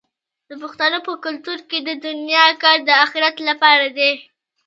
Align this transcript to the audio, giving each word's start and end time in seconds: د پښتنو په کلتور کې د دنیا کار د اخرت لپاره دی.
د 0.47 0.51
پښتنو 0.61 0.97
په 1.07 1.13
کلتور 1.25 1.59
کې 1.69 1.79
د 1.87 1.89
دنیا 2.05 2.45
کار 2.63 2.77
د 2.87 2.89
اخرت 3.05 3.35
لپاره 3.49 3.87
دی. 3.97 4.11